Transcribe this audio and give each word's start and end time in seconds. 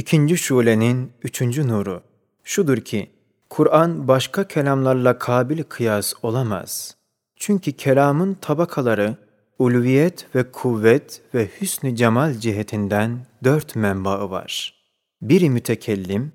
İkinci 0.00 0.36
şulenin 0.36 1.12
üçüncü 1.22 1.68
nuru 1.68 2.02
şudur 2.44 2.78
ki, 2.78 3.10
Kur'an 3.50 4.08
başka 4.08 4.48
kelamlarla 4.48 5.18
kabil 5.18 5.62
kıyas 5.62 6.12
olamaz. 6.22 6.96
Çünkü 7.36 7.72
kelamın 7.72 8.34
tabakaları, 8.34 9.16
ulviyet 9.58 10.34
ve 10.34 10.52
kuvvet 10.52 11.22
ve 11.34 11.48
hüsnü 11.60 11.96
cemal 11.96 12.34
cihetinden 12.34 13.26
dört 13.44 13.76
menbaı 13.76 14.30
var. 14.30 14.74
Biri 15.22 15.50
mütekellim, 15.50 16.32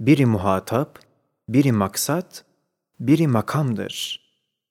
biri 0.00 0.26
muhatap, 0.26 0.98
biri 1.48 1.72
maksat, 1.72 2.44
biri 3.00 3.28
makamdır. 3.28 4.20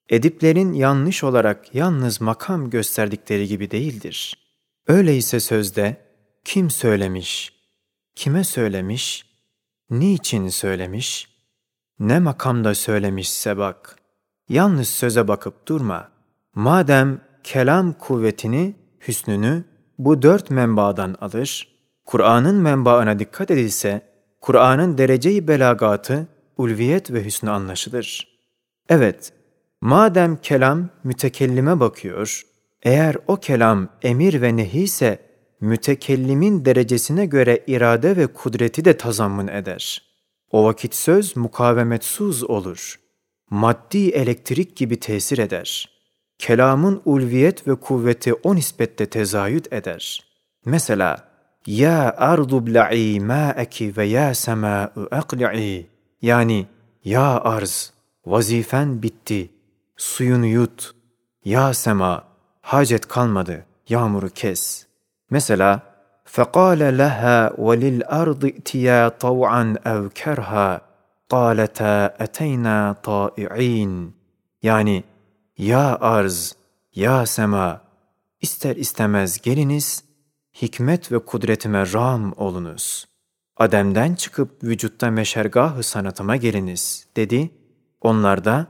Ediplerin 0.10 0.74
yanlış 0.74 1.24
olarak 1.24 1.76
yalnız 1.76 2.22
makam 2.22 2.70
gösterdikleri 2.70 3.48
gibi 3.48 3.72
değildir. 3.72 4.38
Öyleyse 4.88 5.40
sözde 5.40 5.98
kim 6.44 6.70
söylemiş, 6.70 7.55
kime 8.16 8.44
söylemiş, 8.44 9.26
niçin 9.90 10.50
söylemiş, 10.50 11.30
ne 12.00 12.20
makamda 12.20 12.76
söylemişse 12.76 13.58
bak. 13.58 13.96
Yalnız 14.50 14.88
söze 14.88 15.28
bakıp 15.28 15.68
durma. 15.68 16.10
Madem 16.56 17.22
kelam 17.44 17.94
kuvvetini, 17.94 18.76
hüsnünü 19.08 19.64
bu 20.00 20.22
dört 20.22 20.50
menbadan 20.50 21.16
alır, 21.22 21.76
Kur'an'ın 22.06 22.56
menbaına 22.56 23.20
dikkat 23.20 23.52
edilse, 23.52 24.02
Kur'an'ın 24.42 24.98
dereceyi 24.98 25.48
belagatı, 25.48 26.28
ulviyet 26.58 27.12
ve 27.12 27.26
hüsnü 27.26 27.50
anlaşılır. 27.50 28.28
Evet, 28.90 29.34
madem 29.82 30.38
kelam 30.38 30.90
mütekellime 31.04 31.80
bakıyor, 31.80 32.42
eğer 32.84 33.18
o 33.28 33.36
kelam 33.36 33.90
emir 34.02 34.42
ve 34.42 34.56
nehi 34.56 34.80
ise 34.80 35.25
mütekellimin 35.62 36.66
derecesine 36.66 37.26
göre 37.26 37.64
irade 37.68 38.18
ve 38.18 38.28
kudreti 38.28 38.86
de 38.86 38.98
tazammun 38.98 39.48
eder. 39.48 40.02
O 40.52 40.64
vakit 40.64 40.96
söz 40.96 41.38
mukavemetsuz 41.38 42.44
olur. 42.44 43.00
Maddi 43.50 44.10
elektrik 44.10 44.76
gibi 44.76 45.00
tesir 45.00 45.38
eder. 45.38 45.90
Kelamın 46.40 47.02
ulviyet 47.06 47.68
ve 47.68 47.76
kuvveti 47.76 48.34
o 48.34 48.56
nispette 48.56 49.06
tezayüt 49.06 49.74
eder. 49.74 50.26
Mesela, 50.66 51.36
Ya 51.68 52.16
ardu 52.18 52.68
bla'i 52.68 53.20
ma'eki 53.20 53.98
ve 53.98 54.06
ya 54.06 54.34
sema'u 54.34 55.08
akli'i 55.12 55.90
Yani, 56.22 56.68
ya 57.04 57.42
arz, 57.42 57.94
vazifen 58.26 59.04
bitti, 59.04 59.50
suyunu 59.98 60.46
yut. 60.46 60.96
Ya 61.46 61.74
sema, 61.74 62.24
hacet 62.62 63.08
kalmadı, 63.08 63.66
yağmuru 63.90 64.30
kes. 64.30 64.85
Mesela, 65.31 65.91
فقال 66.25 66.97
لها 66.97 67.61
وللأرض 67.61 68.45
ائتيا 68.45 69.09
طوعا 69.09 69.77
أو 69.87 70.09
كرها 70.09 70.81
قالتا 71.29 72.23
أتينا 72.25 72.93
طائعين 72.93 74.21
Yani 74.63 75.05
ya 75.59 76.01
arz, 76.01 76.57
ya 76.95 77.27
sema, 77.27 77.81
ister 78.41 78.77
istemez 78.77 79.41
geliniz, 79.41 80.05
hikmet 80.63 81.13
ve 81.13 81.19
kudretime 81.19 81.93
ram 81.93 82.33
olunuz. 82.37 83.09
Adem'den 83.57 84.15
çıkıp 84.15 84.65
vücutta 84.65 85.11
meşergahı 85.11 85.83
sanatıma 85.83 86.37
geliniz, 86.37 87.07
dedi. 87.17 87.51
Onlar 88.01 88.45
da, 88.45 88.67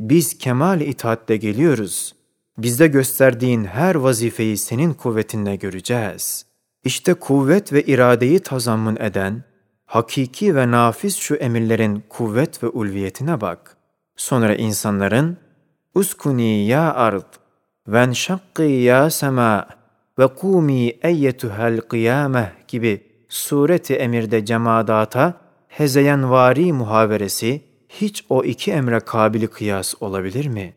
biz 0.00 0.38
kemal 0.38 0.80
itaatle 0.80 1.36
geliyoruz. 1.36 2.14
Bizde 2.57 2.87
gösterdiğin 2.87 3.65
her 3.65 3.95
vazifeyi 3.95 4.57
senin 4.57 4.93
kuvvetinle 4.93 5.55
göreceğiz. 5.55 6.45
İşte 6.83 7.13
kuvvet 7.13 7.73
ve 7.73 7.83
iradeyi 7.83 8.39
tazammun 8.39 8.95
eden, 8.95 9.43
hakiki 9.85 10.55
ve 10.55 10.71
nafiz 10.71 11.15
şu 11.15 11.35
emirlerin 11.35 12.03
kuvvet 12.09 12.63
ve 12.63 12.67
ulviyetine 12.67 13.41
bak. 13.41 13.77
Sonra 14.15 14.55
insanların, 14.55 15.37
Uskuni 15.95 16.67
ya 16.67 16.93
ard, 16.93 17.33
ven 17.87 18.11
şakki 18.11 18.63
ya 18.63 19.09
sema 19.09 19.67
ve 20.19 20.27
kumi 20.27 20.87
eyyetuhel 20.87 21.81
kıyameh 21.81 22.49
gibi 22.67 23.03
sureti 23.29 23.95
emirde 23.95 24.45
cemadata 24.45 25.33
hezeyenvari 25.67 26.73
muhaveresi 26.73 27.61
hiç 27.89 28.25
o 28.29 28.43
iki 28.43 28.71
emre 28.71 28.99
kabili 28.99 29.47
kıyas 29.47 29.93
olabilir 30.01 30.47
mi? 30.47 30.73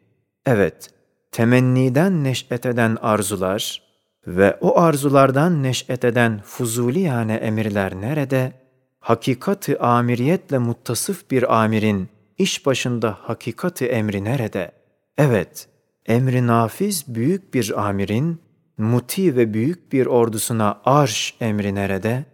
Evet, 0.47 0.91
temenniden 1.33 2.25
neş'et 2.25 2.67
eden 2.67 2.97
arzular 3.03 3.83
ve 4.27 4.59
o 4.61 4.79
arzulardan 4.81 5.63
neş'et 5.63 6.05
eden 6.05 6.41
fuzuli 6.45 7.01
yani 7.01 7.33
emirler 7.33 7.95
nerede? 7.95 8.53
Hakikati 9.01 9.79
amiriyetle 9.79 10.59
muttasıf 10.59 11.31
bir 11.31 11.63
amirin 11.63 12.09
iş 12.39 12.67
başında 12.67 13.19
hakikati 13.23 13.87
emri 13.87 14.25
nerede? 14.25 14.73
Evet, 15.19 15.69
emri 16.07 16.47
nafiz 16.47 17.05
büyük 17.09 17.55
bir 17.55 17.89
amirin 17.89 18.41
muti 18.79 19.37
ve 19.37 19.55
büyük 19.55 19.93
bir 19.93 20.07
ordusuna 20.07 20.81
arş 20.85 21.35
emri 21.41 21.75
nerede? 21.75 22.25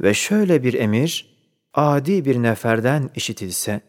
Ve 0.00 0.14
şöyle 0.14 0.62
bir 0.62 0.74
emir, 0.74 1.36
adi 1.74 2.24
bir 2.24 2.42
neferden 2.42 3.10
işitilse, 3.14 3.80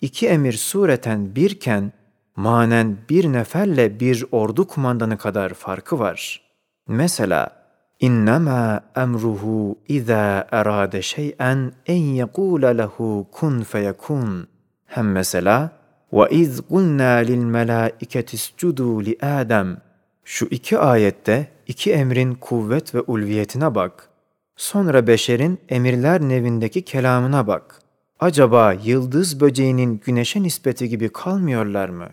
iki 0.00 0.28
emir 0.28 0.52
sureten 0.52 1.36
birken, 1.36 1.92
manen 2.35 2.97
bir 3.09 3.33
neferle 3.33 3.99
bir 3.99 4.25
ordu 4.31 4.67
kumandanı 4.67 5.17
kadar 5.17 5.53
farkı 5.53 5.99
var. 5.99 6.41
Mesela, 6.87 7.57
İnnemâ 7.99 8.81
emruhu 8.95 9.79
izâ 9.87 10.47
erâde 10.51 11.01
şey'en 11.01 11.71
en 11.85 12.03
yekûle 12.03 12.77
lehu 12.77 13.27
kun 13.31 13.63
feyekûn. 13.63 14.47
Hem 14.85 15.11
mesela, 15.11 15.71
وَاِذْ 16.13 16.61
قُلْنَا 16.61 17.23
لِلْمَلَائِكَةِ 17.23 18.35
اسْجُدُوا 18.37 19.03
لِآدَمَ 19.03 19.75
Şu 20.23 20.45
iki 20.45 20.77
ayette 20.77 21.47
iki 21.67 21.91
emrin 21.91 22.33
kuvvet 22.33 22.95
ve 22.95 23.01
ulviyetine 23.01 23.75
bak. 23.75 24.09
Sonra 24.55 25.07
beşerin 25.07 25.59
emirler 25.69 26.21
nevindeki 26.21 26.81
kelamına 26.81 27.47
bak. 27.47 27.81
Acaba 28.19 28.73
yıldız 28.73 29.41
böceğinin 29.41 30.01
güneşe 30.05 30.43
nispeti 30.43 30.89
gibi 30.89 31.09
kalmıyorlar 31.09 31.89
mı? 31.89 32.07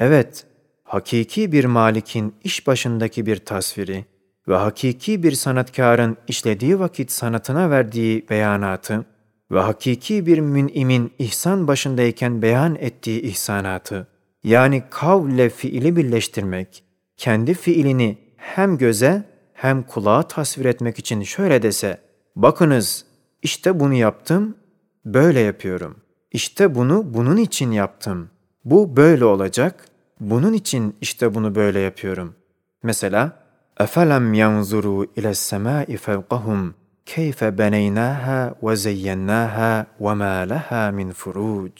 Evet, 0.00 0.46
hakiki 0.84 1.52
bir 1.52 1.64
malikin 1.64 2.34
iş 2.44 2.66
başındaki 2.66 3.26
bir 3.26 3.36
tasviri 3.36 4.04
ve 4.48 4.56
hakiki 4.56 5.22
bir 5.22 5.32
sanatkarın 5.32 6.16
işlediği 6.28 6.78
vakit 6.78 7.10
sanatına 7.10 7.70
verdiği 7.70 8.26
beyanatı 8.30 9.04
ve 9.50 9.60
hakiki 9.60 10.26
bir 10.26 10.38
mün'imin 10.38 11.12
ihsan 11.18 11.68
başındayken 11.68 12.42
beyan 12.42 12.74
ettiği 12.74 13.22
ihsanatı, 13.22 14.06
yani 14.44 14.82
kavle 14.90 15.48
fiili 15.50 15.96
birleştirmek, 15.96 16.84
kendi 17.16 17.54
fiilini 17.54 18.18
hem 18.36 18.78
göze 18.78 19.22
hem 19.52 19.82
kulağa 19.82 20.22
tasvir 20.22 20.64
etmek 20.64 20.98
için 20.98 21.22
şöyle 21.22 21.62
dese, 21.62 22.00
bakınız 22.36 23.04
işte 23.42 23.80
bunu 23.80 23.94
yaptım, 23.94 24.56
böyle 25.04 25.40
yapıyorum. 25.40 25.96
İşte 26.32 26.74
bunu 26.74 27.14
bunun 27.14 27.36
için 27.36 27.70
yaptım. 27.70 28.30
Bu 28.66 28.96
böyle 28.96 29.24
olacak, 29.24 29.84
bunun 30.20 30.52
için 30.52 30.96
işte 31.00 31.34
bunu 31.34 31.54
böyle 31.54 31.80
yapıyorum. 31.80 32.34
Mesela, 32.82 33.32
اَفَلَمْ 33.80 34.34
يَنْظُرُوا 34.34 35.06
اِلَى 35.16 35.30
السَّمَاءِ 35.36 35.96
فَوْقَهُمْ 35.96 36.72
كيف 37.14 37.44
بنيناها 37.44 38.54
وزيناها 38.62 39.86
وما 40.00 40.46
لها 40.46 40.90
من 40.90 41.10
فروج 41.10 41.70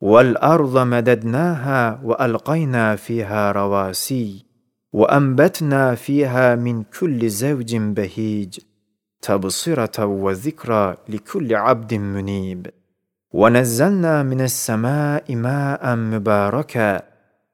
والارض 0.00 0.78
مددناها 0.78 2.00
والقينا 2.04 2.96
فيها 2.96 3.52
رواسي 3.52 4.44
وانبتنا 4.92 5.94
فيها 5.94 6.54
من 6.54 6.82
كل 7.00 7.28
زوج 7.28 7.76
بهيج 7.76 8.58
تبصره 9.22 10.04
وذكرى 10.04 10.96
لكل 11.08 11.54
عبد 11.54 11.94
منيب 11.94 12.66
ونزلنا 13.33 14.23
من 14.23 14.41
السماء 14.41 15.35
ماء 15.35 15.95
مباركا 15.95 17.01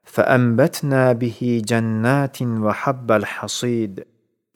فانبتنا 0.04 1.12
به 1.12 1.62
جنات 1.64 2.42
وحب 2.42 3.12
الحصيد 3.12 4.04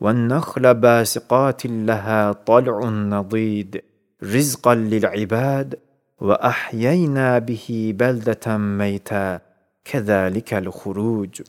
والنخل 0.01 0.75
باسقات 0.75 1.67
لها 1.67 2.33
طلع 2.33 2.89
نضيد 2.89 3.83
رزقا 4.23 4.75
للعباد 4.75 5.75
واحيينا 6.21 7.39
به 7.39 7.95
بلده 7.99 8.57
ميتا 8.57 9.41
كذلك 9.85 10.55
الخروج 10.55 11.43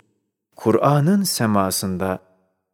Kur'an'ın 0.55 1.23
semasında 1.23 2.19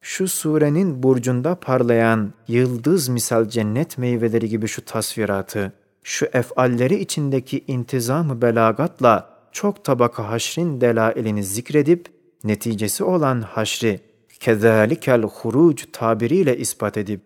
şu 0.01 0.27
surenin 0.27 1.03
burcunda 1.03 1.55
parlayan 1.55 2.33
yıldız 2.47 3.09
misal 3.09 3.49
cennet 3.49 3.97
meyveleri 3.97 4.49
gibi 4.49 4.67
şu 4.67 4.85
tasviratı, 4.85 5.71
şu 6.04 6.26
efalleri 6.32 7.00
içindeki 7.00 7.64
intizam-ı 7.66 8.42
belagatla 8.42 9.30
çok 9.52 9.84
tabaka 9.84 10.28
haşrin 10.28 10.80
delailini 10.80 11.44
zikredip, 11.44 12.06
neticesi 12.44 13.04
olan 13.04 13.40
haşri 13.42 14.00
kezalikel 14.40 15.22
huruc 15.22 15.84
tabiriyle 15.92 16.58
ispat 16.58 16.96
edip 16.96 17.20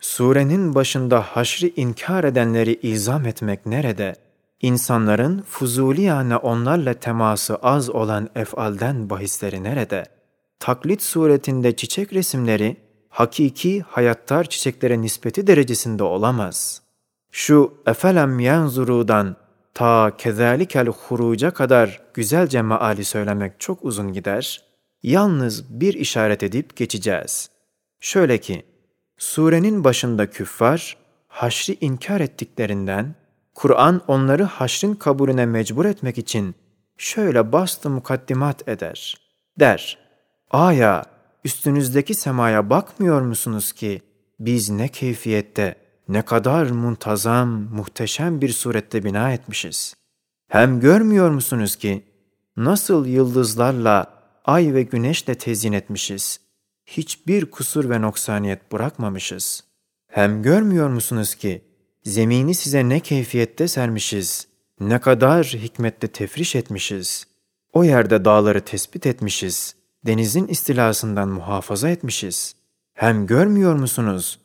Surenin 0.00 0.74
başında 0.74 1.20
haşri 1.20 1.72
inkar 1.76 2.24
edenleri 2.24 2.78
izam 2.82 3.26
etmek 3.26 3.66
nerede? 3.66 4.14
İnsanların 4.60 5.42
fuzuliyane 5.42 6.36
onlarla 6.36 6.94
teması 6.94 7.56
az 7.56 7.90
olan 7.90 8.28
efalden 8.34 9.10
bahisleri 9.10 9.62
nerede? 9.62 10.04
Taklit 10.58 11.02
suretinde 11.02 11.76
çiçek 11.76 12.12
resimleri, 12.12 12.76
hakiki 13.08 13.80
hayattar 13.80 14.44
çiçeklere 14.44 15.00
nispeti 15.00 15.46
derecesinde 15.46 16.02
olamaz. 16.02 16.82
Şu 17.32 17.74
efelem 17.86 18.40
yanzurudan 18.40 19.36
ta 19.74 20.16
kezalikel 20.18 20.86
huruca 20.86 21.50
kadar 21.50 22.02
güzelce 22.14 22.62
meali 22.62 23.04
söylemek 23.04 23.60
çok 23.60 23.84
uzun 23.84 24.12
gider. 24.12 24.64
Yalnız 25.02 25.80
bir 25.80 25.94
işaret 25.94 26.42
edip 26.42 26.76
geçeceğiz. 26.76 27.50
Şöyle 28.00 28.38
ki, 28.38 28.66
surenin 29.18 29.84
başında 29.84 30.30
küffar, 30.30 30.96
haşri 31.28 31.76
inkar 31.80 32.20
ettiklerinden, 32.20 33.14
Kur'an 33.54 34.02
onları 34.08 34.44
haşrin 34.44 34.94
kabulüne 34.94 35.46
mecbur 35.46 35.84
etmek 35.84 36.18
için 36.18 36.54
şöyle 36.98 37.52
bastı 37.52 37.90
mukaddimat 37.90 38.68
eder. 38.68 39.16
Der, 39.58 39.98
Aya, 40.50 41.04
üstünüzdeki 41.44 42.14
semaya 42.14 42.70
bakmıyor 42.70 43.22
musunuz 43.22 43.72
ki 43.72 44.02
biz 44.40 44.70
ne 44.70 44.88
keyfiyette, 44.88 45.74
ne 46.10 46.22
kadar 46.22 46.70
muntazam, 46.70 47.48
muhteşem 47.48 48.40
bir 48.40 48.48
surette 48.48 49.04
bina 49.04 49.32
etmişiz. 49.32 49.94
Hem 50.48 50.80
görmüyor 50.80 51.30
musunuz 51.30 51.76
ki 51.76 52.04
nasıl 52.56 53.06
yıldızlarla, 53.06 54.06
ay 54.44 54.74
ve 54.74 54.82
güneşle 54.82 55.34
tezyin 55.34 55.72
etmişiz. 55.72 56.40
Hiçbir 56.86 57.50
kusur 57.50 57.90
ve 57.90 58.00
noksaniyet 58.00 58.72
bırakmamışız. 58.72 59.64
Hem 60.06 60.42
görmüyor 60.42 60.88
musunuz 60.88 61.34
ki 61.34 61.64
zemini 62.04 62.54
size 62.54 62.88
ne 62.88 63.00
keyfiyette 63.00 63.68
sermişiz, 63.68 64.48
ne 64.80 65.00
kadar 65.00 65.46
hikmetle 65.46 66.08
tefriş 66.08 66.56
etmişiz. 66.56 67.26
O 67.72 67.84
yerde 67.84 68.24
dağları 68.24 68.60
tespit 68.60 69.06
etmişiz, 69.06 69.74
denizin 70.06 70.46
istilasından 70.46 71.28
muhafaza 71.28 71.88
etmişiz. 71.88 72.54
Hem 72.94 73.26
görmüyor 73.26 73.74
musunuz? 73.74 74.39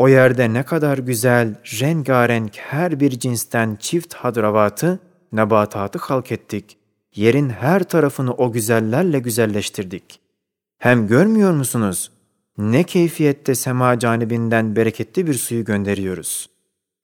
O 0.00 0.08
yerde 0.08 0.52
ne 0.52 0.62
kadar 0.62 0.98
güzel, 0.98 1.54
rengarenk 1.80 2.56
her 2.56 3.00
bir 3.00 3.10
cinsten 3.10 3.76
çift 3.80 4.14
hadravatı, 4.14 4.98
nebatatı 5.32 5.98
halk 5.98 6.32
ettik. 6.32 6.76
Yerin 7.14 7.48
her 7.48 7.82
tarafını 7.82 8.34
o 8.34 8.52
güzellerle 8.52 9.18
güzelleştirdik. 9.18 10.20
Hem 10.78 11.06
görmüyor 11.06 11.52
musunuz? 11.52 12.10
Ne 12.58 12.84
keyfiyette 12.84 13.54
sema 13.54 13.98
canibinden 13.98 14.76
bereketli 14.76 15.26
bir 15.26 15.34
suyu 15.34 15.64
gönderiyoruz. 15.64 16.50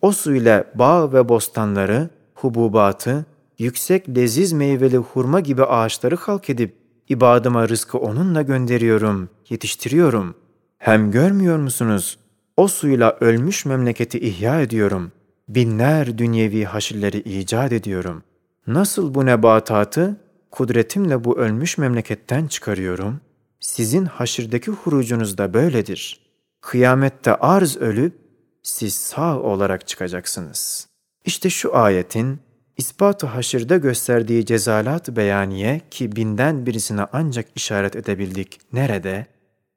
O 0.01 0.13
su 0.13 0.35
ile 0.35 0.65
bağ 0.75 1.13
ve 1.13 1.29
bostanları, 1.29 2.11
hububatı, 2.35 3.27
yüksek 3.59 4.09
leziz 4.09 4.53
meyveli 4.53 4.97
hurma 4.97 5.41
gibi 5.41 5.65
ağaçları 5.65 6.17
halk 6.17 6.51
edip, 6.51 6.77
ibadıma 7.09 7.69
rızkı 7.69 7.99
onunla 7.99 8.43
gönderiyorum, 8.43 9.29
yetiştiriyorum. 9.49 10.35
Hem 10.79 11.11
görmüyor 11.11 11.59
musunuz? 11.59 12.19
O 12.57 12.69
suyla 12.69 13.17
ölmüş 13.21 13.67
memleketi 13.67 14.19
ihya 14.21 14.61
ediyorum. 14.61 15.13
Binler 15.49 16.19
dünyevi 16.19 16.65
haşilleri 16.65 17.19
icat 17.19 17.73
ediyorum. 17.73 18.23
Nasıl 18.67 19.15
bu 19.15 19.27
nebatatı 19.27 20.21
kudretimle 20.51 21.25
bu 21.25 21.39
ölmüş 21.39 21.79
memleketten 21.79 22.47
çıkarıyorum? 22.47 23.21
Sizin 23.61 24.05
haşirdeki 24.05 24.71
hurucunuz 24.71 25.39
da 25.39 25.55
böyledir. 25.55 26.21
Kıyamette 26.61 27.35
arz 27.35 27.77
ölüp 27.77 28.15
siz 28.63 28.95
sağ 28.95 29.41
olarak 29.41 29.87
çıkacaksınız. 29.87 30.89
İşte 31.25 31.51
şu 31.51 31.77
ayetin 31.77 32.41
ispatı 32.77 33.27
haşirde 33.27 33.79
gösterdiği 33.79 34.47
cezalat 34.47 35.09
beyaniye 35.09 35.81
ki 35.91 36.17
binden 36.17 36.67
birisine 36.67 37.07
ancak 37.13 37.47
işaret 37.55 37.97
edebildik 37.97 38.61
nerede? 38.73 39.36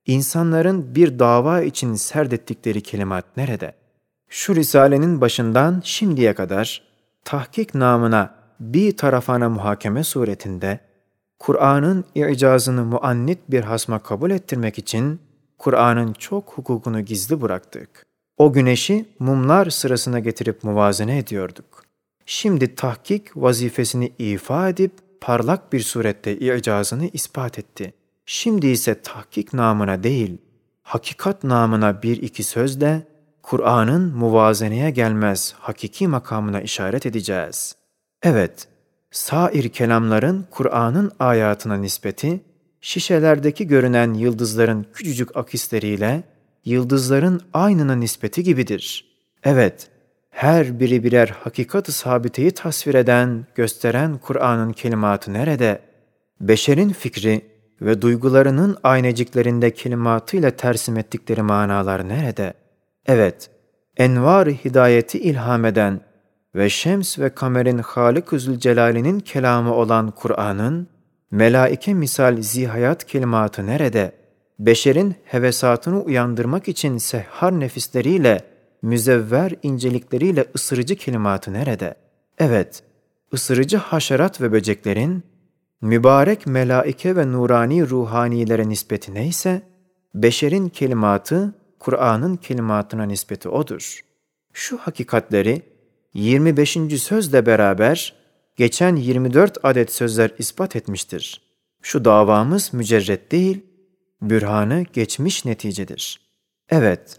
İnsanların 0.10 0.96
bir 0.96 1.20
dava 1.20 1.62
için 1.62 1.94
serdettikleri 1.94 2.82
kelimat 2.82 3.26
nerede? 3.38 3.74
Şu 4.30 4.56
risalenin 4.56 5.22
başından 5.22 5.82
şimdiye 5.84 6.34
kadar 6.34 6.82
tahkik 7.26 7.76
namına 7.76 8.36
bir 8.60 8.98
tarafana 8.98 9.50
muhakeme 9.50 10.04
suretinde 10.04 10.80
Kur'an'ın 11.40 12.06
icazını 12.16 12.86
muannit 12.86 13.40
bir 13.50 13.62
hasma 13.62 14.00
kabul 14.00 14.32
ettirmek 14.32 14.78
için 14.78 15.20
Kur'an'ın 15.58 16.14
çok 16.14 16.54
hukukunu 16.54 17.02
gizli 17.02 17.42
bıraktık. 17.42 18.06
O 18.38 18.54
güneşi 18.54 19.06
mumlar 19.20 19.70
sırasına 19.70 20.20
getirip 20.20 20.64
muvazene 20.64 21.18
ediyorduk. 21.18 21.84
Şimdi 22.26 22.76
tahkik 22.76 23.38
vazifesini 23.38 24.12
ifa 24.20 24.70
edip 24.70 24.92
parlak 25.22 25.74
bir 25.74 25.80
surette 25.80 26.38
icazını 26.38 27.10
ispat 27.14 27.60
etti. 27.60 27.94
Şimdi 28.32 28.68
ise 28.68 29.02
tahkik 29.02 29.54
namına 29.54 30.04
değil, 30.04 30.38
hakikat 30.84 31.44
namına 31.44 32.04
bir 32.04 32.22
iki 32.22 32.44
sözle 32.44 33.08
Kur'an'ın 33.44 34.18
muvazeneye 34.18 34.90
gelmez 34.90 35.54
hakiki 35.60 36.08
makamına 36.08 36.62
işaret 36.62 37.06
edeceğiz. 37.06 37.76
Evet, 38.24 38.68
sair 39.12 39.70
kelamların 39.70 40.46
Kur'an'ın 40.52 41.12
ayatına 41.20 41.78
nispeti, 41.78 42.42
şişelerdeki 42.82 43.68
görünen 43.68 44.14
yıldızların 44.14 44.86
küçücük 44.94 45.38
akisleriyle 45.38 46.24
yıldızların 46.66 47.42
aynına 47.54 47.96
nispeti 47.96 48.44
gibidir. 48.44 49.06
Evet, 49.44 49.88
her 50.30 50.80
biri 50.80 51.04
birer 51.04 51.28
hakikat-ı 51.28 51.92
sabiteyi 51.92 52.52
tasvir 52.52 52.96
eden, 52.96 53.46
gösteren 53.56 54.18
Kur'an'ın 54.18 54.74
kelimatı 54.74 55.34
nerede? 55.34 55.82
Beşerin 56.42 56.90
fikri 56.90 57.59
ve 57.82 58.02
duygularının 58.02 58.78
ayneciklerinde 58.84 59.74
kelimatıyla 59.74 60.52
tersim 60.52 60.98
ettikleri 60.98 61.42
manalar 61.42 62.10
nerede? 62.10 62.54
Evet, 63.06 63.50
envar 63.98 64.48
hidayeti 64.50 65.20
ilham 65.20 65.66
eden 65.66 66.02
ve 66.56 66.70
şems 66.70 67.20
ve 67.20 67.30
kamerin 67.30 67.78
Halik-ı 67.78 68.40
Zülcelal'inin 68.40 69.20
kelamı 69.20 69.74
olan 69.74 70.12
Kur'an'ın, 70.12 70.88
melaike 71.32 71.94
misal 71.94 72.42
zihayat 72.42 73.06
kelimatı 73.06 73.68
nerede? 73.68 74.12
Beşerin 74.60 75.16
hevesatını 75.24 76.02
uyandırmak 76.02 76.68
için 76.68 76.98
sehhar 76.98 77.60
nefisleriyle, 77.60 78.42
müzevver 78.82 79.54
incelikleriyle 79.64 80.46
ısırıcı 80.56 80.96
kelimatı 80.96 81.54
nerede? 81.54 81.96
Evet, 82.40 82.84
ısırıcı 83.34 83.78
haşerat 83.78 84.42
ve 84.42 84.52
böceklerin, 84.52 85.24
mübarek 85.82 86.48
melaike 86.48 87.16
ve 87.16 87.32
nurani 87.32 87.90
ruhanilere 87.90 88.70
nispeti 88.70 89.14
neyse, 89.14 89.62
beşerin 90.16 90.70
kelimatı, 90.70 91.54
Kur'an'ın 91.80 92.36
kelimatına 92.36 93.04
nispeti 93.04 93.50
odur. 93.50 94.00
Şu 94.54 94.78
hakikatleri 94.78 95.62
25. 96.14 96.78
sözle 97.02 97.46
beraber 97.46 98.16
geçen 98.56 98.96
24 98.96 99.58
adet 99.64 99.92
sözler 99.92 100.32
ispat 100.38 100.76
etmiştir. 100.76 101.42
Şu 101.82 102.06
davamız 102.06 102.74
mücerret 102.74 103.32
değil, 103.32 103.66
bürhanı 104.22 104.86
geçmiş 104.94 105.46
neticedir. 105.46 106.20
Evet, 106.70 107.18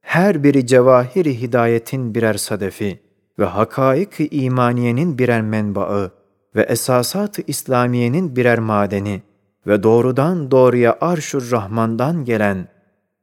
her 0.00 0.44
biri 0.44 0.66
cevahiri 0.66 1.40
hidayetin 1.40 2.14
birer 2.14 2.34
sadefi 2.34 3.00
ve 3.38 3.44
hakaik-i 3.44 4.28
imaniyenin 4.28 5.18
birer 5.18 5.42
menbaı 5.42 6.21
ve 6.56 6.62
esasat-ı 6.62 7.42
İslamiyenin 7.46 8.36
birer 8.36 8.58
madeni 8.58 9.22
ve 9.66 9.82
doğrudan 9.82 10.50
doğruya 10.50 10.96
arşur 11.00 11.50
Rahman'dan 11.50 12.24
gelen 12.24 12.68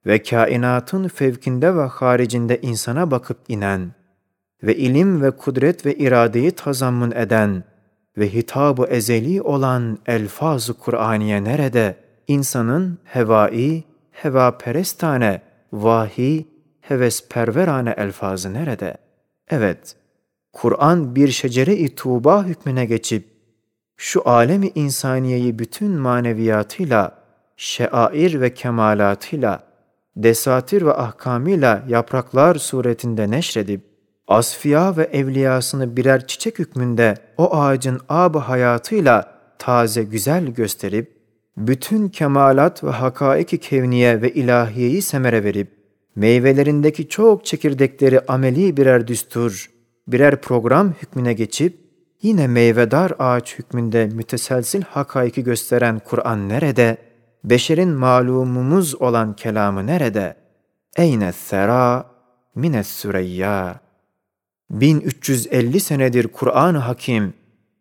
ve 0.06 0.24
kainatın 0.24 1.08
fevkinde 1.08 1.76
ve 1.76 1.82
haricinde 1.82 2.62
insana 2.62 3.12
bakıp 3.12 3.38
inen 3.48 3.92
ve 4.64 4.76
ilim 4.76 5.22
ve 5.22 5.32
kudret 5.32 5.86
ve 5.86 5.96
iradeyi 5.96 6.52
tazammun 6.52 7.12
eden 7.12 7.64
ve 8.18 8.34
hitabı 8.34 8.86
ezeli 8.86 9.42
olan 9.42 9.98
elfaz-ı 10.06 10.74
Kur'aniye 10.74 11.44
nerede? 11.44 11.96
İnsanın 12.28 13.00
hevai, 13.04 13.84
heva 14.12 14.58
perestane, 14.58 15.42
vahi, 15.74 16.48
hevesperverane 16.82 17.94
elfazı 17.98 18.54
nerede? 18.54 18.98
Evet, 19.50 19.96
Kur'an 20.54 21.16
bir 21.16 21.28
şecere-i 21.28 21.96
tuğba 21.96 22.44
hükmüne 22.44 22.86
geçip, 22.86 23.28
şu 23.98 24.30
alemi 24.30 24.68
insaniyeyi 24.76 25.60
bütün 25.60 25.92
maneviyatıyla, 25.92 27.20
şeair 27.58 28.42
ve 28.42 28.54
kemalatıyla, 28.54 29.64
desatir 30.16 30.82
ve 30.82 30.94
ahkamıyla 30.94 31.84
yapraklar 31.88 32.56
suretinde 32.56 33.32
neşredip, 33.32 33.82
asfiya 34.28 34.98
ve 34.98 35.04
evliyasını 35.04 35.98
birer 35.98 36.28
çiçek 36.28 36.60
hükmünde 36.60 37.16
o 37.38 37.56
ağacın 37.56 38.02
ab 38.10 38.40
hayatıyla 38.40 39.40
taze 39.60 40.04
güzel 40.04 40.48
gösterip, 40.48 41.20
bütün 41.58 42.10
kemalat 42.10 42.84
ve 42.84 42.90
hakaiki 42.90 43.58
kevniye 43.58 44.22
ve 44.22 44.34
ilahiyeyi 44.34 45.02
semere 45.02 45.44
verip, 45.44 45.68
meyvelerindeki 46.16 47.10
çok 47.10 47.46
çekirdekleri 47.46 48.20
ameli 48.28 48.78
birer 48.78 49.08
düstur, 49.08 49.70
birer 50.12 50.42
program 50.42 50.94
hükmüne 51.02 51.34
geçip, 51.34 51.80
yine 52.22 52.48
meyvedar 52.48 53.14
ağaç 53.20 53.60
hükmünde 53.60 54.06
müteselsil 54.06 54.82
hakaiki 54.82 55.44
gösteren 55.44 56.00
Kur'an 56.00 56.50
nerede? 56.50 56.98
Beşerin 57.44 57.90
malumumuz 57.90 59.02
olan 59.02 59.36
kelamı 59.36 59.88
nerede? 59.88 60.36
Eyne 60.98 61.32
sera 61.32 62.06
mines 62.56 62.88
süreyya. 62.88 63.80
1350 64.70 65.80
senedir 65.80 66.28
Kur'an-ı 66.28 66.78
Hakim, 66.78 67.34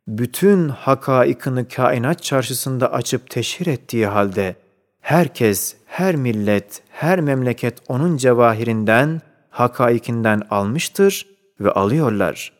bütün 0.08 0.68
hakaikını 0.68 1.68
kainat 1.68 2.22
çarşısında 2.22 2.92
açıp 2.92 3.30
teşhir 3.30 3.66
ettiği 3.66 4.06
halde, 4.06 4.56
herkes, 5.00 5.76
her 5.86 6.16
millet, 6.16 6.82
her 6.90 7.20
memleket 7.20 7.78
onun 7.88 8.16
cevahirinden, 8.16 9.20
hakaikinden 9.50 10.42
almıştır 10.50 11.37
ve 11.60 11.70
alıyorlar. 11.70 12.52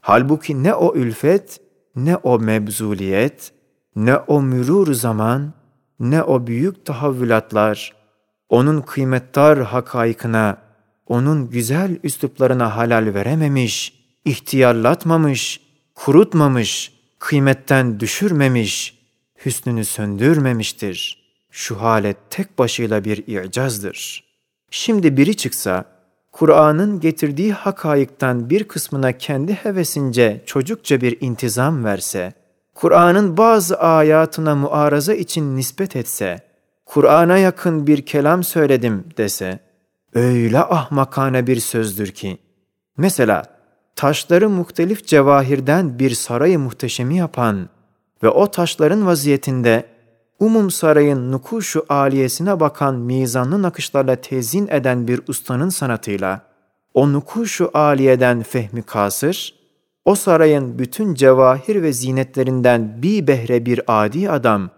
Halbuki 0.00 0.62
ne 0.62 0.74
o 0.74 0.94
ülfet, 0.94 1.60
ne 1.96 2.16
o 2.16 2.38
mebzuliyet, 2.38 3.52
ne 3.96 4.16
o 4.16 4.42
mürur 4.42 4.92
zaman, 4.92 5.52
ne 6.00 6.22
o 6.22 6.46
büyük 6.46 6.86
tahavvülatlar, 6.86 7.92
onun 8.48 8.80
kıymetdar 8.80 9.62
hakaikına, 9.62 10.58
onun 11.06 11.50
güzel 11.50 11.98
üsluplarına 12.02 12.76
halal 12.76 13.14
verememiş, 13.14 13.94
ihtiyarlatmamış, 14.24 15.60
kurutmamış, 15.94 16.92
kıymetten 17.18 18.00
düşürmemiş, 18.00 18.98
hüsnünü 19.44 19.84
söndürmemiştir. 19.84 21.28
Şu 21.50 21.80
halet 21.80 22.16
tek 22.30 22.58
başıyla 22.58 23.04
bir 23.04 23.26
i'cazdır. 23.26 24.24
Şimdi 24.70 25.16
biri 25.16 25.36
çıksa, 25.36 25.84
Kur'an'ın 26.38 27.00
getirdiği 27.00 27.52
hakaikten 27.52 28.50
bir 28.50 28.64
kısmına 28.64 29.12
kendi 29.12 29.54
hevesince 29.54 30.42
çocukça 30.46 31.00
bir 31.00 31.20
intizam 31.20 31.84
verse, 31.84 32.32
Kur'an'ın 32.74 33.36
bazı 33.36 33.80
ayatına 33.80 34.54
muaraza 34.54 35.14
için 35.14 35.56
nispet 35.56 35.96
etse, 35.96 36.38
Kur'an'a 36.86 37.38
yakın 37.38 37.86
bir 37.86 38.06
kelam 38.06 38.44
söyledim 38.44 39.04
dese, 39.16 39.58
öyle 40.14 40.58
ahmakane 40.58 41.46
bir 41.46 41.60
sözdür 41.60 42.06
ki, 42.06 42.38
mesela 42.96 43.42
taşları 43.96 44.50
muhtelif 44.50 45.06
cevahirden 45.06 45.98
bir 45.98 46.10
sarayı 46.10 46.58
muhteşemi 46.58 47.16
yapan 47.16 47.68
ve 48.22 48.28
o 48.28 48.50
taşların 48.50 49.06
vaziyetinde 49.06 49.84
umum 50.38 50.70
sarayın 50.70 51.32
nukuşu 51.32 51.84
aliyesine 51.88 52.60
bakan 52.60 52.94
mizanlı 52.94 53.62
nakışlarla 53.62 54.16
tezin 54.16 54.68
eden 54.70 55.08
bir 55.08 55.20
ustanın 55.28 55.68
sanatıyla, 55.68 56.42
o 56.94 57.12
nukuşu 57.12 57.70
aliyeden 57.74 58.42
fehmi 58.42 58.82
kasır, 58.82 59.54
o 60.04 60.14
sarayın 60.14 60.78
bütün 60.78 61.14
cevahir 61.14 61.82
ve 61.82 61.92
zinetlerinden 61.92 63.02
bir 63.02 63.26
behre 63.26 63.66
bir 63.66 63.80
adi 63.86 64.30
adam, 64.30 64.70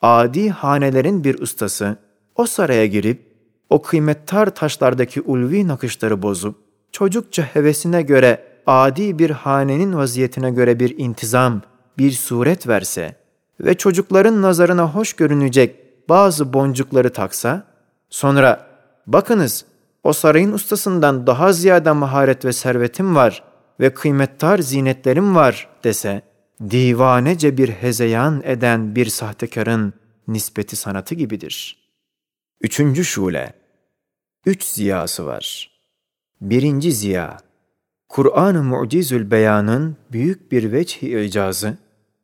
adi 0.00 0.50
hanelerin 0.50 1.24
bir 1.24 1.38
ustası, 1.38 1.96
o 2.36 2.46
saraya 2.46 2.86
girip, 2.86 3.28
o 3.70 3.82
kıymettar 3.82 4.54
taşlardaki 4.54 5.20
ulvi 5.20 5.68
nakışları 5.68 6.22
bozup, 6.22 6.56
çocukça 6.92 7.42
hevesine 7.42 8.02
göre 8.02 8.44
adi 8.66 9.18
bir 9.18 9.30
hanenin 9.30 9.96
vaziyetine 9.96 10.50
göre 10.50 10.80
bir 10.80 10.98
intizam, 10.98 11.62
bir 11.98 12.10
suret 12.12 12.68
verse 12.68 13.17
ve 13.60 13.74
çocukların 13.74 14.42
nazarına 14.42 14.94
hoş 14.94 15.12
görünecek 15.12 15.76
bazı 16.08 16.52
boncukları 16.52 17.12
taksa, 17.12 17.66
sonra 18.10 18.66
bakınız 19.06 19.64
o 20.04 20.12
sarayın 20.12 20.52
ustasından 20.52 21.26
daha 21.26 21.52
ziyade 21.52 21.92
maharet 21.92 22.44
ve 22.44 22.52
servetim 22.52 23.16
var 23.16 23.44
ve 23.80 23.94
kıymettar 23.94 24.58
zinetlerim 24.58 25.36
var 25.36 25.68
dese, 25.84 26.22
divanece 26.70 27.56
bir 27.56 27.68
hezeyan 27.68 28.42
eden 28.44 28.96
bir 28.96 29.06
sahtekarın 29.06 29.92
nispeti 30.28 30.76
sanatı 30.76 31.14
gibidir. 31.14 31.78
Üçüncü 32.60 33.04
şule, 33.04 33.52
üç 34.46 34.64
ziyası 34.64 35.26
var. 35.26 35.70
Birinci 36.40 36.92
ziya, 36.92 37.38
Kur'an-ı 38.08 38.62
Mucizül 38.62 39.30
Beyan'ın 39.30 39.96
büyük 40.12 40.52
bir 40.52 40.72
veçh-i 40.72 41.24
icazı, 41.24 41.78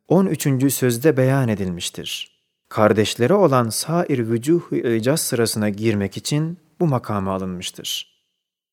13. 0.07 0.73
sözde 0.73 1.17
beyan 1.17 1.47
edilmiştir. 1.47 2.41
Kardeşleri 2.69 3.33
olan 3.33 3.69
sair 3.69 4.19
vücuh-u 4.19 4.75
icaz 4.75 5.21
sırasına 5.21 5.69
girmek 5.69 6.17
için 6.17 6.57
bu 6.79 6.87
makama 6.87 7.33
alınmıştır. 7.33 8.15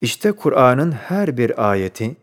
İşte 0.01 0.33
Kur'an'ın 0.33 0.93
her 0.93 1.37
bir 1.37 1.71
ayeti, 1.71 2.17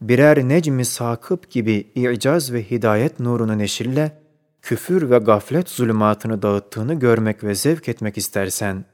birer 0.00 0.48
necmi 0.48 0.84
sakıp 0.84 1.50
gibi 1.50 1.72
icaz 1.94 2.52
ve 2.52 2.70
hidayet 2.70 3.20
nurunu 3.20 3.58
neşirle, 3.58 4.18
küfür 4.62 5.10
ve 5.10 5.18
gaflet 5.18 5.68
zulümatını 5.68 6.42
dağıttığını 6.42 6.94
görmek 6.94 7.44
ve 7.44 7.54
zevk 7.54 7.88
etmek 7.88 8.18
istersen, 8.18 8.84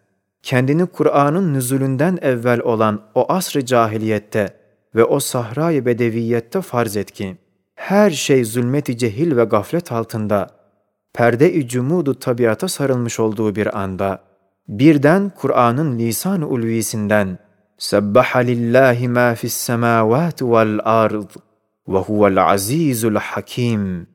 kendini 0.42 0.86
Kur'an'ın 0.86 1.54
nüzulünden 1.54 2.18
evvel 2.22 2.60
olan 2.60 3.02
o 3.14 3.32
asr-ı 3.32 3.64
cahiliyette 3.64 4.56
ve 4.94 5.04
o 5.04 5.20
sahra-i 5.20 5.86
bedeviyette 5.86 6.60
farz 6.60 6.96
et 6.96 7.10
ki, 7.10 7.36
her 7.78 8.10
şey 8.10 8.44
zulmeti 8.44 8.98
cehil 8.98 9.36
ve 9.36 9.44
gaflet 9.44 9.92
altında, 9.92 10.46
perde-i 11.14 11.68
cumudu 11.68 12.14
tabiata 12.14 12.68
sarılmış 12.68 13.20
olduğu 13.20 13.56
bir 13.56 13.78
anda, 13.78 14.22
birden 14.68 15.32
Kur'an'ın 15.36 15.98
lisan-ı 15.98 16.48
ulvisinden, 16.48 17.38
fis 19.36 19.52
semavati 19.52 20.50
vel 20.50 20.80
ard 20.84 21.30
ve 21.88 21.98
huvel 21.98 22.44
azizul 22.44 23.14
hakim. 23.14 24.06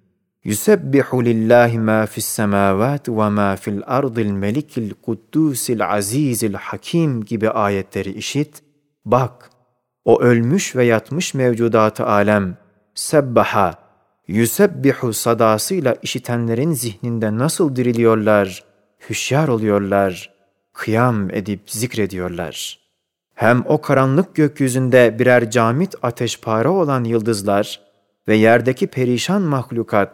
Yusebbihu 0.44 1.26
lillahi 1.26 1.80
ma 1.80 2.06
fis 2.06 2.26
semavati 2.26 3.18
ve 3.18 3.30
ma 3.30 3.56
fil 3.56 3.82
ardil 3.86 4.32
melikil 4.32 4.92
kuddusil 5.02 5.86
azizil 5.90 6.54
hakim 6.54 7.24
gibi 7.26 7.50
ayetleri 7.50 8.12
işit. 8.12 8.64
Bak, 9.06 9.50
o 10.06 10.22
ölmüş 10.22 10.76
ve 10.76 10.86
yatmış 10.86 11.34
mevcudatı 11.34 12.06
alem, 12.06 12.63
sebbaha, 12.96 13.74
yüsebbihu 14.28 15.14
sadasıyla 15.14 15.96
işitenlerin 16.02 16.72
zihninde 16.72 17.38
nasıl 17.38 17.76
diriliyorlar, 17.76 18.64
hüşyar 19.10 19.48
oluyorlar, 19.48 20.34
kıyam 20.74 21.30
edip 21.30 21.62
zikrediyorlar.'' 21.66 22.84
Hem 23.34 23.64
o 23.66 23.82
karanlık 23.82 24.36
gökyüzünde 24.36 25.20
birer 25.20 25.50
camit 25.50 25.96
ateşpare 26.02 26.68
olan 26.68 27.04
yıldızlar 27.04 27.80
ve 28.28 28.36
yerdeki 28.36 28.88
perişan 28.88 29.42
mahlukat 29.42 30.12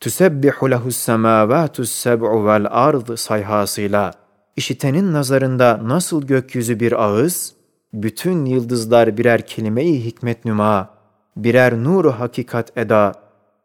tüsebbihu 0.00 0.70
lehus 0.70 0.96
semavatus 0.96 1.92
seb'u 1.92 2.46
vel 2.46 2.66
ard 2.70 3.16
sayhasıyla 3.16 4.12
işitenin 4.56 5.12
nazarında 5.12 5.80
nasıl 5.82 6.26
gökyüzü 6.26 6.80
bir 6.80 7.04
ağız, 7.04 7.54
bütün 7.92 8.44
yıldızlar 8.44 9.16
birer 9.16 9.46
kelime-i 9.46 10.04
hikmet 10.04 10.44
nüma, 10.44 10.97
birer 11.44 11.84
nuru 11.84 12.10
hakikat 12.10 12.76
eda 12.76 13.12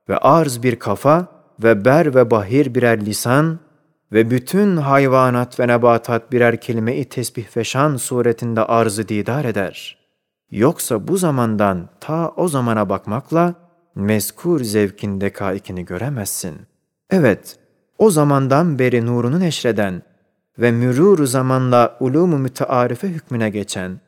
ve 0.10 0.18
arz 0.18 0.64
bir 0.64 0.76
kafa 0.76 1.28
ve 1.64 1.86
ber 1.86 2.16
ve 2.16 2.32
bahir 2.32 2.76
birer 2.76 3.06
lisan 3.06 3.60
ve 4.12 4.32
bütün 4.32 4.78
hayvanat 4.78 5.60
ve 5.60 5.68
nebatat 5.68 6.32
birer 6.32 6.62
kelime-i 6.62 7.06
tesbih 7.06 7.58
ve 7.58 7.64
şan 7.64 7.98
suretinde 7.98 8.62
arzı 8.62 9.08
didar 9.08 9.46
eder. 9.46 9.98
Yoksa 10.52 11.08
bu 11.08 11.18
zamandan 11.18 11.90
ta 12.00 12.34
o 12.38 12.48
zamana 12.48 12.90
bakmakla 12.90 13.54
mezkur 13.96 14.64
zevkin 14.64 15.22
dekaikini 15.22 15.86
göremezsin. 15.86 16.56
Evet, 17.10 17.60
o 17.98 18.10
zamandan 18.10 18.80
beri 18.80 19.06
nurunu 19.06 19.40
neşreden 19.40 20.02
ve 20.60 20.72
mürur 20.72 21.26
zamanla 21.26 21.98
ulûmu 22.00 22.38
mütearife 22.38 23.08
hükmüne 23.08 23.50
geçen 23.50 24.00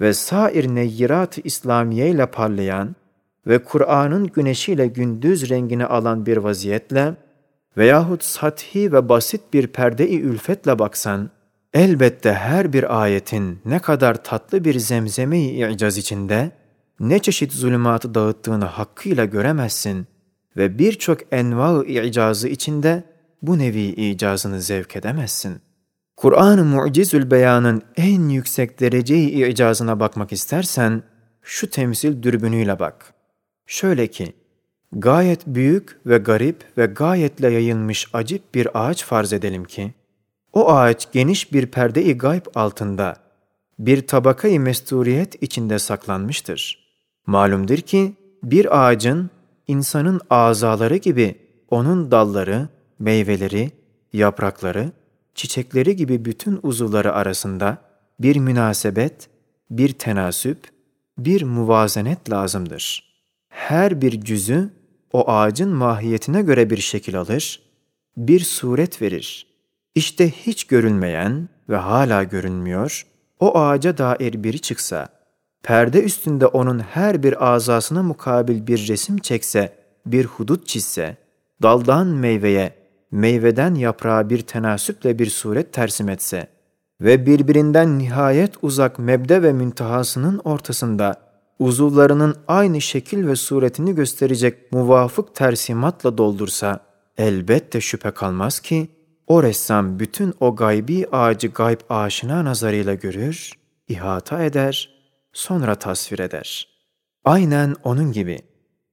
ve 0.00 0.14
sair 0.14 0.68
neyyirat-ı 0.74 1.40
İslamiye 1.44 2.10
ile 2.10 2.26
parlayan 2.26 2.96
ve 3.46 3.58
Kur'an'ın 3.58 4.26
güneşiyle 4.26 4.86
gündüz 4.86 5.50
rengini 5.50 5.86
alan 5.86 6.26
bir 6.26 6.36
vaziyetle 6.36 7.14
veyahut 7.76 8.24
sathi 8.24 8.92
ve 8.92 9.08
basit 9.08 9.40
bir 9.52 9.66
perde-i 9.66 10.20
ülfetle 10.20 10.78
baksan, 10.78 11.30
elbette 11.74 12.32
her 12.32 12.72
bir 12.72 13.02
ayetin 13.02 13.60
ne 13.64 13.78
kadar 13.78 14.24
tatlı 14.24 14.64
bir 14.64 14.78
zemzeme-i 14.78 15.72
icaz 15.72 15.98
içinde, 15.98 16.50
ne 17.00 17.18
çeşit 17.18 17.52
zulümatı 17.52 18.14
dağıttığını 18.14 18.64
hakkıyla 18.64 19.24
göremezsin 19.24 20.06
ve 20.56 20.78
birçok 20.78 21.18
enva-ı 21.32 21.84
icazı 21.84 22.48
içinde 22.48 23.04
bu 23.42 23.58
nevi 23.58 23.82
icazını 23.82 24.60
zevk 24.60 24.96
edemezsin. 24.96 25.60
Kur'an-ı 26.16 26.64
Mucizül 26.64 27.30
Beyan'ın 27.30 27.82
en 27.96 28.28
yüksek 28.28 28.80
dereceyi 28.80 29.46
icazına 29.46 30.00
bakmak 30.00 30.32
istersen, 30.32 31.02
şu 31.42 31.70
temsil 31.70 32.22
dürbünüyle 32.22 32.78
bak. 32.78 33.13
Şöyle 33.66 34.06
ki, 34.06 34.34
Gayet 34.96 35.46
büyük 35.46 36.00
ve 36.06 36.18
garip 36.18 36.64
ve 36.78 36.86
gayetle 36.86 37.50
yayılmış 37.50 38.08
acip 38.12 38.54
bir 38.54 38.68
ağaç 38.74 39.04
farz 39.04 39.32
edelim 39.32 39.64
ki, 39.64 39.94
o 40.52 40.72
ağaç 40.72 41.12
geniş 41.12 41.52
bir 41.52 41.66
perde-i 41.66 42.18
gayb 42.18 42.46
altında, 42.54 43.16
bir 43.78 44.06
tabakayı 44.06 44.60
mesturiyet 44.60 45.42
içinde 45.42 45.78
saklanmıştır. 45.78 46.88
Malumdur 47.26 47.78
ki 47.78 48.14
bir 48.42 48.86
ağacın 48.86 49.30
insanın 49.66 50.20
azaları 50.30 50.96
gibi 50.96 51.34
onun 51.70 52.10
dalları, 52.10 52.68
meyveleri, 52.98 53.70
yaprakları, 54.12 54.92
çiçekleri 55.34 55.96
gibi 55.96 56.24
bütün 56.24 56.60
uzuvları 56.62 57.12
arasında 57.12 57.78
bir 58.20 58.36
münasebet, 58.36 59.28
bir 59.70 59.92
tenasüp, 59.92 60.58
bir 61.18 61.42
muvazenet 61.42 62.30
lazımdır. 62.30 63.03
Her 63.54 64.00
bir 64.00 64.20
cüzü 64.20 64.70
o 65.12 65.30
ağacın 65.30 65.68
mahiyetine 65.68 66.42
göre 66.42 66.70
bir 66.70 66.76
şekil 66.76 67.20
alır, 67.20 67.62
bir 68.16 68.40
suret 68.40 69.02
verir. 69.02 69.46
İşte 69.94 70.30
hiç 70.30 70.64
görülmeyen 70.64 71.48
ve 71.68 71.76
hala 71.76 72.22
görünmüyor, 72.22 73.06
o 73.40 73.58
ağaca 73.58 73.98
dair 73.98 74.44
biri 74.44 74.60
çıksa, 74.60 75.08
perde 75.62 76.02
üstünde 76.02 76.46
onun 76.46 76.78
her 76.78 77.22
bir 77.22 77.54
azasına 77.54 78.02
mukabil 78.02 78.66
bir 78.66 78.88
resim 78.88 79.18
çekse, 79.18 79.72
bir 80.06 80.24
hudut 80.24 80.66
çizse, 80.66 81.16
daldan 81.62 82.06
meyveye, 82.06 82.74
meyveden 83.10 83.74
yaprağa 83.74 84.30
bir 84.30 84.42
tenasüple 84.42 85.18
bir 85.18 85.26
suret 85.26 85.72
tersim 85.72 86.08
etse 86.08 86.46
ve 87.00 87.26
birbirinden 87.26 87.98
nihayet 87.98 88.54
uzak 88.62 88.98
mebde 88.98 89.42
ve 89.42 89.52
müntehasının 89.52 90.38
ortasında 90.44 91.23
uzuvlarının 91.58 92.36
aynı 92.48 92.80
şekil 92.80 93.26
ve 93.26 93.36
suretini 93.36 93.94
gösterecek 93.94 94.72
muvafık 94.72 95.34
tersimatla 95.34 96.18
doldursa, 96.18 96.80
elbette 97.18 97.80
şüphe 97.80 98.10
kalmaz 98.10 98.60
ki, 98.60 98.88
o 99.26 99.42
ressam 99.42 99.98
bütün 99.98 100.34
o 100.40 100.56
gaybi 100.56 101.06
ağacı 101.12 101.48
gayb 101.48 101.80
aşina 101.88 102.44
nazarıyla 102.44 102.94
görür, 102.94 103.52
ihata 103.88 104.44
eder, 104.44 104.90
sonra 105.32 105.74
tasvir 105.74 106.18
eder. 106.18 106.68
Aynen 107.24 107.74
onun 107.84 108.12
gibi, 108.12 108.38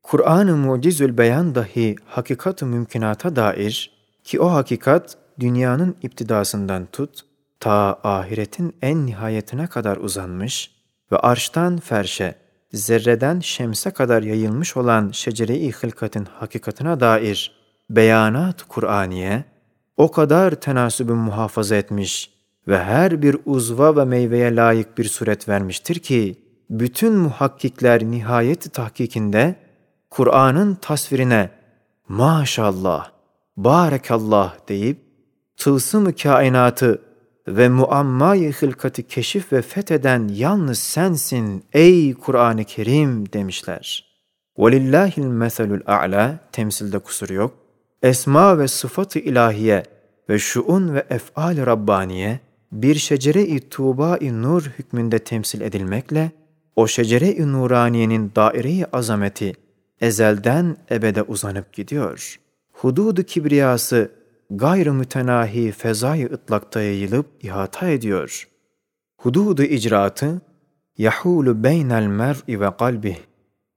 Kur'an-ı 0.03 0.57
Mucizül 0.57 1.17
Beyan 1.17 1.55
dahi 1.55 1.95
hakikat-ı 2.05 2.65
mümkünata 2.65 3.35
dair 3.35 3.91
ki 4.23 4.39
o 4.39 4.51
hakikat 4.51 5.17
dünyanın 5.39 5.95
iptidasından 6.01 6.85
tut, 6.85 7.21
ta 7.59 7.99
ahiretin 8.03 8.75
en 8.81 9.05
nihayetine 9.05 9.67
kadar 9.67 9.97
uzanmış 9.97 10.71
ve 11.11 11.17
arştan 11.17 11.77
ferşe, 11.77 12.35
zerreden 12.73 13.39
şemse 13.39 13.91
kadar 13.91 14.23
yayılmış 14.23 14.77
olan 14.77 15.11
şecere-i 15.11 15.71
hılkatin 15.71 16.25
hakikatine 16.25 16.99
dair 16.99 17.51
beyanat 17.89 18.63
Kur'aniye 18.63 19.43
o 19.97 20.11
kadar 20.11 20.51
tenasübü 20.51 21.13
muhafaza 21.13 21.75
etmiş 21.75 22.31
ve 22.67 22.83
her 22.83 23.21
bir 23.21 23.37
uzva 23.45 23.95
ve 23.95 24.05
meyveye 24.05 24.55
layık 24.55 24.97
bir 24.97 25.05
suret 25.05 25.49
vermiştir 25.49 25.99
ki 25.99 26.35
bütün 26.69 27.13
muhakkikler 27.13 28.03
nihayeti 28.03 28.69
tahkikinde 28.69 29.55
Kur'an'ın 30.09 30.75
tasvirine 30.75 31.49
maşallah, 32.07 33.11
barekallah 33.57 34.67
deyip 34.69 34.97
tılsım 35.57 36.15
kainatı 36.15 37.01
ve 37.50 37.68
muammayı 37.68 38.52
hılkatı 38.52 39.02
keşif 39.02 39.52
ve 39.52 39.62
fetheden 39.62 40.28
yalnız 40.28 40.78
sensin 40.78 41.64
ey 41.72 42.14
Kur'an-ı 42.14 42.64
Kerim 42.64 43.32
demişler. 43.32 44.06
وَلِلَّهِ 44.58 45.10
الْمَثَلُ 45.10 45.82
الْاَعْلَى 45.82 46.34
temsilde 46.52 46.98
kusur 46.98 47.30
yok. 47.30 47.54
Esma 48.02 48.58
ve 48.58 48.68
sıfatı 48.68 49.18
ilahiye 49.18 49.82
ve 50.28 50.38
şuun 50.38 50.94
ve 50.94 51.06
ef'al 51.10 51.66
Rabbaniye 51.66 52.40
bir 52.72 52.94
şecere-i 52.94 53.68
tuğba-i 53.68 54.42
nur 54.42 54.62
hükmünde 54.62 55.18
temsil 55.18 55.60
edilmekle 55.60 56.30
o 56.76 56.86
şecere-i 56.86 57.52
nuraniyenin 57.52 58.32
daire-i 58.36 58.86
azameti 58.92 59.52
ezelden 60.00 60.76
ebede 60.90 61.22
uzanıp 61.22 61.72
gidiyor. 61.72 62.40
Hududu 62.72 63.22
kibriyası 63.22 64.10
gayrı 64.51 64.93
mütenahi 64.93 65.71
fezayı 65.71 66.25
ıtlakta 66.25 66.81
yayılıp 66.81 67.43
ihata 67.43 67.89
ediyor. 67.89 68.47
Hududu 69.17 69.63
icraatı 69.63 70.41
yahulu 70.97 71.63
beynel 71.63 72.07
mer'i 72.07 72.59
ve 72.61 72.77
kalbih 72.77 73.17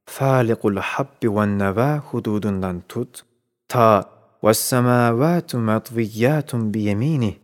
falikul 0.07 0.77
habbi 0.77 1.37
ve 1.37 1.59
neva 1.59 1.99
hududundan 1.99 2.83
tut 2.89 3.23
ta 3.69 4.05
ve 4.45 4.55
semavatu 4.55 5.59
matviyyatun 5.59 6.75
bi 6.75 6.81
yeminih 6.83 7.35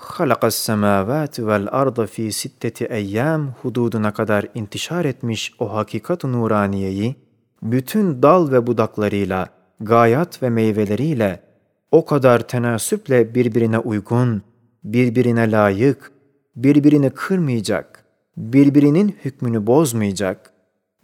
halakas 0.00 0.54
semavati 0.54 1.46
vel 1.46 1.68
arda 1.70 2.06
fi 2.06 2.32
sitteti 2.32 2.84
eyyam 2.84 3.54
hududuna 3.62 4.12
kadar 4.12 4.46
intişar 4.54 5.04
etmiş 5.04 5.54
o 5.58 5.74
hakikat-ı 5.74 6.32
nuraniyeyi, 6.32 7.16
bütün 7.62 8.22
dal 8.22 8.52
ve 8.52 8.66
budaklarıyla, 8.66 9.48
gayat 9.80 10.42
ve 10.42 10.50
meyveleriyle 10.50 11.49
o 11.92 12.04
kadar 12.04 12.48
tenasüple 12.48 13.34
birbirine 13.34 13.78
uygun, 13.78 14.42
birbirine 14.84 15.50
layık, 15.50 16.12
birbirini 16.56 17.10
kırmayacak, 17.10 18.04
birbirinin 18.36 19.16
hükmünü 19.24 19.66
bozmayacak, 19.66 20.52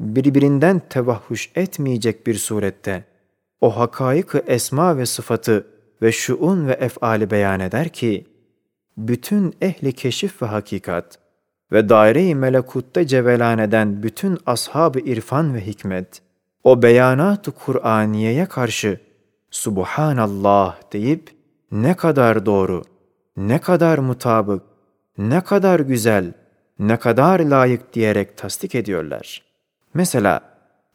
birbirinden 0.01 0.83
tevahhuş 0.91 1.51
etmeyecek 1.55 2.27
bir 2.27 2.35
surette, 2.35 3.05
o 3.61 3.77
hakaik 3.77 4.27
esma 4.47 4.97
ve 4.97 5.07
sıfatı 5.07 5.67
ve 6.03 6.13
şuun 6.13 6.69
ve 6.69 6.73
efali 6.73 7.31
beyan 7.31 7.61
eder 7.61 7.89
ki, 7.89 8.27
bütün 8.97 9.55
ehli 9.63 9.93
keşif 9.93 10.43
ve 10.43 10.47
hakikat 10.47 11.19
ve 11.73 11.89
daire-i 11.89 12.35
melekutta 12.35 13.07
cevelan 13.07 13.59
eden 13.59 14.03
bütün 14.03 14.39
ashab-ı 14.47 15.01
irfan 15.01 15.55
ve 15.55 15.67
hikmet, 15.67 16.23
o 16.65 16.83
beyanat-ı 16.83 17.51
Kur'aniye'ye 17.51 18.47
karşı 18.47 19.01
Subhanallah 19.57 20.77
deyip 20.93 21.31
ne 21.73 21.95
kadar 21.97 22.47
doğru, 22.47 22.83
ne 23.37 23.59
kadar 23.59 23.99
mutabık, 23.99 24.63
ne 25.19 25.41
kadar 25.41 25.81
güzel, 25.81 26.33
ne 26.79 26.97
kadar 26.97 27.41
layık 27.41 27.93
diyerek 27.93 28.37
tasdik 28.37 28.75
ediyorlar. 28.75 29.43
Mesela 29.95 30.41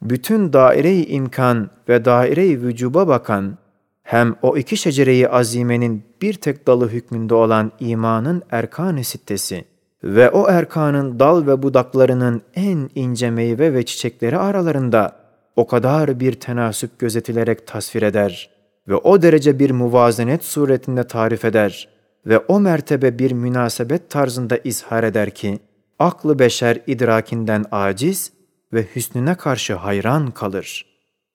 bütün 0.02 0.54
daire-i 0.54 1.06
imkan 1.06 1.70
ve 1.90 2.06
daire-i 2.06 2.62
vücuba 2.62 3.08
bakan, 3.08 3.58
hem 4.04 4.36
o 4.42 4.58
iki 4.58 4.78
şecereyi 4.78 5.30
azimenin 5.30 6.04
bir 6.22 6.34
tek 6.34 6.68
dalı 6.68 6.90
hükmünde 6.90 7.34
olan 7.34 7.72
imanın 7.80 8.44
erkan-ı 8.52 9.04
sittesi 9.04 9.66
ve 10.04 10.30
o 10.30 10.50
erkanın 10.50 11.20
dal 11.20 11.48
ve 11.48 11.64
budaklarının 11.64 12.42
en 12.56 12.90
ince 12.96 13.30
meyve 13.30 13.74
ve 13.74 13.86
çiçekleri 13.86 14.38
aralarında 14.38 15.21
o 15.56 15.68
kadar 15.68 16.20
bir 16.20 16.34
tenasüp 16.34 17.00
gözetilerek 17.00 17.68
tasvir 17.68 18.02
eder 18.02 18.50
ve 18.88 18.96
o 18.96 19.22
derece 19.22 19.60
bir 19.60 19.72
muvazenet 19.72 20.44
suretinde 20.44 21.04
tarif 21.04 21.46
eder 21.46 21.90
ve 22.26 22.38
o 22.38 22.60
mertebe 22.60 23.20
bir 23.20 23.32
münasebet 23.32 24.10
tarzında 24.10 24.58
izhar 24.64 25.04
eder 25.04 25.30
ki, 25.30 25.60
aklı 26.00 26.40
beşer 26.40 26.82
idrakinden 26.88 27.66
aciz 27.72 28.34
ve 28.74 28.88
hüsnüne 28.96 29.36
karşı 29.36 29.74
hayran 29.74 30.32
kalır. 30.32 30.86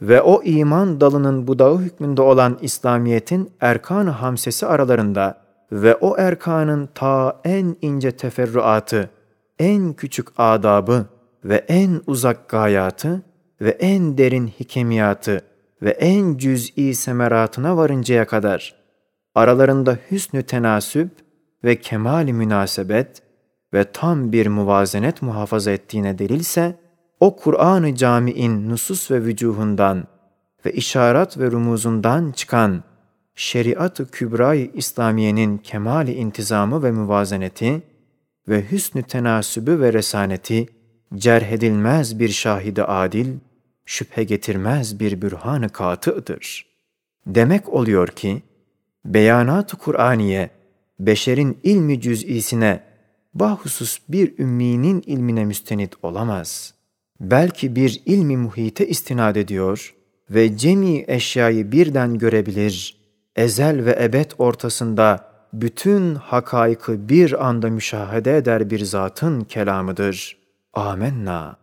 Ve 0.01 0.23
o 0.23 0.43
iman 0.43 1.01
dalının 1.01 1.47
budağı 1.47 1.79
hükmünde 1.79 2.23
olan 2.23 2.59
İslamiyet'in 2.61 3.51
erkan-ı 3.61 4.11
hamsesi 4.11 4.67
aralarında 4.67 5.39
ve 5.73 5.95
o 5.95 6.17
erkanın 6.19 6.89
ta 6.95 7.41
en 7.45 7.77
ince 7.83 8.11
teferruatı, 8.11 9.11
en 9.59 9.93
küçük 9.93 10.29
adabı 10.39 11.07
ve 11.45 11.57
en 11.69 12.01
uzak 12.07 12.49
gayatı 12.49 13.23
ve 13.61 13.71
en 13.71 14.19
derin 14.19 14.47
hikemiyatı 14.47 15.41
ve 15.83 15.91
en 15.91 16.37
cüz'i 16.37 16.95
semeratına 16.95 17.77
varıncaya 17.77 18.27
kadar 18.27 18.75
aralarında 19.35 19.99
hüsnü 20.11 20.43
tenasüp 20.43 21.11
ve 21.65 21.81
kemali 21.81 22.33
münasebet 22.33 23.23
ve 23.75 23.85
tam 23.93 24.33
bir 24.33 24.47
muvazenet 24.47 25.23
muhafaza 25.23 25.71
ettiğine 25.71 26.19
delilse, 26.19 26.79
o 27.21 27.37
Kur'an-ı 27.37 27.95
Cami'in 27.95 28.71
nusus 28.71 29.11
ve 29.11 29.25
vücuhundan 29.25 30.05
ve 30.67 30.73
işaret 30.73 31.39
ve 31.39 31.51
rumuzundan 31.51 32.33
çıkan 32.33 32.85
şeriat-ı 33.35 34.11
kübra-i 34.11 34.71
İslamiye'nin 34.75 35.59
kemali 35.59 36.15
intizamı 36.15 36.83
ve 36.83 36.93
müvazeneti 36.93 37.83
ve 38.49 38.71
hüsnü 38.71 39.03
tenasübü 39.03 39.81
ve 39.81 39.93
resaneti 39.93 40.67
cerhedilmez 41.17 42.19
bir 42.19 42.29
şahidi 42.29 42.83
adil, 42.83 43.27
şüphe 43.87 44.25
getirmez 44.25 45.01
bir 45.01 45.23
bürhan-ı 45.23 45.69
katı'dır. 45.69 46.67
Demek 47.27 47.69
oluyor 47.69 48.09
ki, 48.09 48.43
beyanat-ı 49.05 49.77
Kur'aniye, 49.77 50.51
beşerin 51.01 51.59
ilmi 51.63 52.01
cüz'isine, 52.01 52.83
bahusus 53.35 53.99
bir 54.09 54.39
ümminin 54.39 55.03
ilmine 55.07 55.45
müstenit 55.45 55.95
olamaz. 56.03 56.75
Belki 57.21 57.77
bir 57.77 58.03
ilmi 58.07 58.37
muhite 58.37 58.89
istinad 58.89 59.37
ediyor 59.37 59.95
ve 60.31 60.57
cemi 60.57 61.05
eşyayı 61.09 61.73
birden 61.73 62.19
görebilir, 62.19 62.97
ezel 63.37 63.85
ve 63.85 63.99
ebed 64.01 64.31
ortasında 64.39 65.33
bütün 65.53 66.15
hakaykı 66.15 67.09
bir 67.09 67.47
anda 67.47 67.71
müşahede 67.71 68.37
eder 68.37 68.71
bir 68.71 68.85
zatın 68.85 69.41
kelamıdır. 69.41 70.46
آمنا 70.77 71.57